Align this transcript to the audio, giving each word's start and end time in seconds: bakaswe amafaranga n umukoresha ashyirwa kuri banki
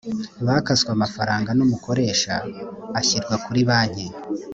bakaswe 0.45 0.89
amafaranga 0.97 1.49
n 1.53 1.59
umukoresha 1.65 2.33
ashyirwa 2.99 3.35
kuri 3.45 3.61
banki 3.69 4.07